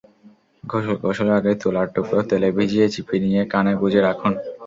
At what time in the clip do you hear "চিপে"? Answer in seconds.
2.93-3.17